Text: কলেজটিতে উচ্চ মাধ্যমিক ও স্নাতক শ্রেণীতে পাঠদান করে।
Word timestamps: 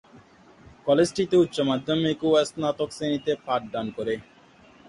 কলেজটিতে 0.87 1.35
উচ্চ 1.43 1.57
মাধ্যমিক 1.69 2.19
ও 2.27 2.31
স্নাতক 2.49 2.89
শ্রেণীতে 2.93 3.31
পাঠদান 3.45 3.85
করে। 3.97 4.13